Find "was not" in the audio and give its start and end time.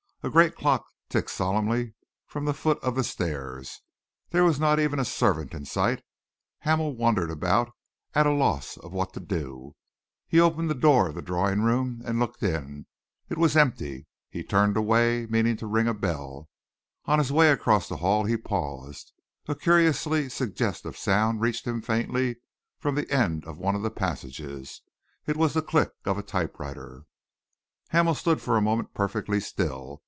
4.43-4.79